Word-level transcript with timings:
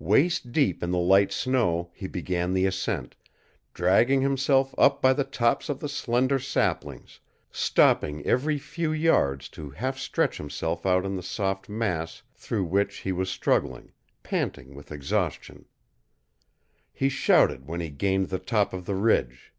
Waist 0.00 0.50
deep 0.50 0.82
in 0.82 0.90
the 0.90 0.98
light 0.98 1.30
snow 1.30 1.92
he 1.94 2.08
began 2.08 2.52
the 2.52 2.66
ascent, 2.66 3.14
dragging 3.72 4.20
himself 4.22 4.74
up 4.76 5.00
by 5.00 5.12
the 5.12 5.22
tops 5.22 5.68
of 5.68 5.78
the 5.78 5.88
slender 5.88 6.40
saplings, 6.40 7.20
stopping 7.52 8.26
every 8.26 8.58
few 8.58 8.90
yards 8.92 9.48
to 9.50 9.70
half 9.70 9.96
stretch 9.96 10.36
himself 10.36 10.84
out 10.84 11.06
in 11.06 11.14
the 11.14 11.22
soft 11.22 11.68
mass 11.68 12.24
through 12.34 12.64
which 12.64 12.96
he 12.96 13.12
was 13.12 13.30
struggling, 13.30 13.92
panting 14.24 14.74
with 14.74 14.90
exhaustion. 14.90 15.64
He 16.92 17.08
shouted 17.08 17.68
when 17.68 17.80
he 17.80 17.88
gained 17.88 18.30
the 18.30 18.40
top 18.40 18.72
of 18.72 18.84
the 18.84 18.96
ridge. 18.96 19.54